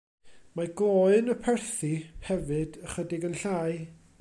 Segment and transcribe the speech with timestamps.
[0.59, 1.91] Mae glöyn y perthi,
[2.31, 3.79] hefyd, ychydig yn llai.